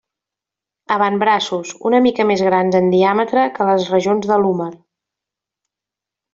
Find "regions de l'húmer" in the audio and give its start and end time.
3.97-4.71